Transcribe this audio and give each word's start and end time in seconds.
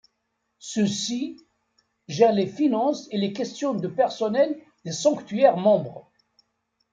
Ceux-ci 0.57 1.37
gèrent 2.07 2.31
les 2.31 2.47
finances 2.47 3.07
et 3.11 3.19
les 3.19 3.33
questions 3.33 3.75
de 3.75 3.87
personnel 3.87 4.59
des 4.83 4.93
sanctuaires 4.93 5.57
membres. 5.57 6.09